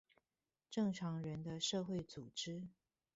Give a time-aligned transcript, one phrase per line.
[0.71, 2.69] 正常人的社會組織